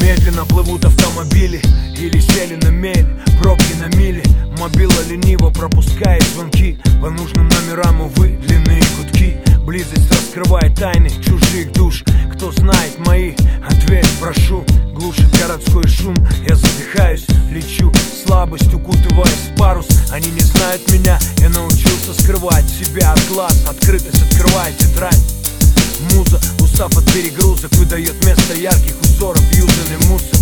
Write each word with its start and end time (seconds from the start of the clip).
Медленно 0.00 0.44
плывут 0.44 0.84
автомобили 0.84 1.60
Или 1.96 2.20
сели 2.20 2.54
на 2.56 2.68
мель 2.68 3.06
Пробки 3.40 3.72
на 3.80 3.94
мили. 3.96 4.22
Мобила 4.58 5.02
лениво 5.08 5.50
пропускает 5.50 6.22
звонки 6.34 6.78
По 7.00 7.10
нужным 7.10 7.48
номерам, 7.48 8.00
увы, 8.00 8.38
длинные 8.46 8.82
гудки. 8.96 9.36
Близость 9.64 10.10
раскрывает 10.10 10.74
тайны 10.76 11.10
чужих 11.10 11.72
душ. 11.72 12.04
Кто 12.34 12.52
знает 12.52 12.98
мои, 13.06 13.34
ответ 13.68 14.06
прошу 14.20 14.64
скрывать 22.28 22.68
себя 22.68 23.12
от 23.12 23.28
глаз 23.28 23.56
Открытость 23.66 24.22
открывает 24.22 24.76
тетрадь. 24.76 25.18
Муза, 26.12 26.38
устав 26.60 26.94
от 26.94 27.04
перегрузок 27.06 27.72
Выдает 27.76 28.22
место 28.26 28.54
ярких 28.54 29.00
узоров 29.00 29.42
Юзанный 29.52 30.06
мусор. 30.08 30.38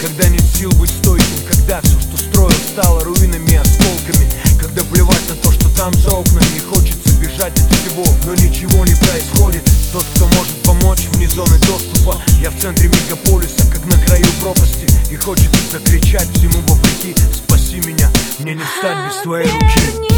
Когда 0.00 0.28
нет 0.28 0.44
сил 0.56 0.70
быть 0.78 0.90
стойким 0.90 1.38
Когда 1.48 1.80
все, 1.80 1.98
что 1.98 2.16
строил, 2.16 2.56
стало 2.72 3.02
руинами 3.02 3.50
и 3.50 3.56
осколками. 3.56 4.30
Когда 4.60 4.82
плевать 4.84 5.28
на 5.28 5.34
то, 5.34 5.50
что 5.50 5.68
там 5.76 5.92
за 5.94 6.10
окнами 6.10 6.60
Хочется 6.72 7.10
бежать 7.20 7.58
от 7.58 7.74
всего, 7.74 8.04
но 8.24 8.34
ничего 8.36 8.86
не 8.86 8.94
происходит. 8.94 9.68
Тот, 9.92 10.04
кто 10.14 10.26
может 10.26 10.54
помочь 10.62 11.08
вне 11.14 11.28
зоны 11.28 11.58
доступа. 11.66 12.16
Я 12.40 12.50
в 12.50 12.60
центре 12.60 12.88
мегаполиса, 12.88 13.66
как 13.72 13.84
на 13.86 13.98
краю 14.06 14.26
пропасти 14.40 14.86
И 15.10 15.16
хочется 15.16 15.58
закричать 15.72 16.28
всему 16.36 16.60
вопреки. 16.68 17.16
Спаси 17.34 17.80
меня, 17.84 18.08
мне 18.38 18.54
не 18.54 18.62
встать 18.62 18.98
без 19.04 19.20
твоей 19.22 19.50
руки 19.50 20.08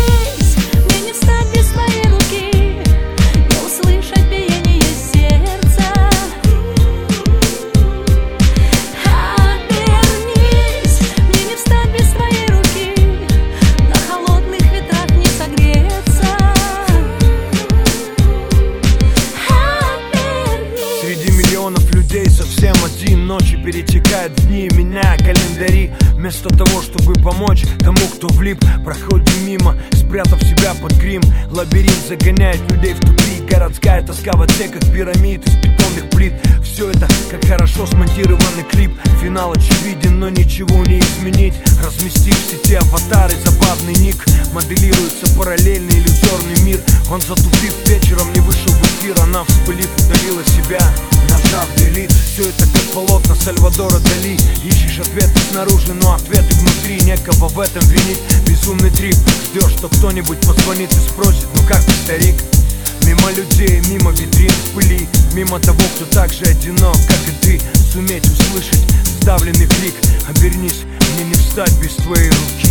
один 22.84 23.26
Ночи 23.26 23.56
перетекают 23.56 24.38
в 24.38 24.46
дни, 24.46 24.68
меняя 24.74 25.16
календари 25.18 25.92
Вместо 26.14 26.48
того, 26.48 26.82
чтобы 26.82 27.14
помочь 27.14 27.64
тому, 27.78 28.06
кто 28.14 28.28
влип 28.28 28.58
Проходим 28.84 29.46
мимо, 29.46 29.76
спрятав 29.92 30.42
себя 30.42 30.74
под 30.82 30.92
грим. 30.94 31.22
Лабиринт 31.50 32.06
загоняет 32.08 32.60
людей 32.70 32.94
в 32.94 33.00
тупик. 33.00 33.48
Городская 33.48 34.02
тоска 34.02 34.32
в 34.32 34.42
отсеках 34.42 34.80
пирамид 34.92 35.46
из 35.46 35.54
бетонных 35.56 36.10
плит 36.10 36.32
Все 36.72 36.90
это 36.90 37.08
как 37.30 37.44
хорошо 37.44 37.84
смонтированный 37.86 38.62
клип. 38.70 38.92
Финал 39.20 39.52
очевиден, 39.52 40.20
но 40.20 40.28
ничего 40.28 40.84
не 40.86 41.00
изменить. 41.00 41.54
Разместив 41.84 42.36
в 42.38 42.50
сети 42.50 42.74
аватары, 42.74 43.34
забавный 43.44 43.94
ник. 43.94 44.24
Моделируется 44.52 45.26
параллельный 45.36 45.98
иллюзорный 45.98 46.60
мир. 46.62 46.80
Он 47.10 47.20
затупив 47.20 47.74
вечером, 47.86 48.32
не 48.32 48.40
вышел 48.40 48.72
в 48.72 48.82
эфир. 48.82 49.20
Она 49.20 49.44
вспылив, 49.44 49.88
удалила 49.98 50.44
себя. 50.44 50.80
Нажав 51.28 51.68
делит, 51.76 52.12
все 52.12 52.48
это 52.48 52.64
как 52.66 52.82
полотна 52.94 53.34
Сальвадора 53.34 53.98
Дали. 53.98 54.38
Ищешь 54.64 55.00
ответы 55.00 55.38
снаружи, 55.50 55.92
но 55.92 56.14
ответы 56.14 56.54
внутри. 56.54 57.00
Некого 57.02 57.48
в 57.48 57.58
этом 57.58 57.82
винить, 57.88 58.20
безумный 58.46 58.90
трип. 58.90 59.16
Ждешь, 59.50 59.72
что 59.72 59.88
кто-нибудь 59.88 60.38
позвонит 60.46 60.92
и 60.92 60.96
спросит 60.96 61.48
Ну 61.54 61.62
как 61.66 61.84
ты, 61.84 61.92
старик? 62.04 62.36
Мимо 63.10 63.28
людей, 63.32 63.82
мимо 63.88 64.12
витрин 64.12 64.52
в 64.52 64.74
пыли 64.76 65.08
Мимо 65.34 65.58
того, 65.58 65.80
кто 65.96 66.04
так 66.14 66.32
же 66.32 66.44
одинок, 66.44 66.96
как 67.08 67.18
и 67.26 67.32
ты. 67.42 67.60
Суметь 67.92 68.24
услышать 68.24 68.86
сдавленный 69.20 69.66
крик. 69.66 69.94
Обернись, 70.28 70.82
мне 71.14 71.24
не 71.24 71.34
встать 71.34 71.72
без 71.80 71.96
твоей 71.96 72.28
руки 72.28 72.69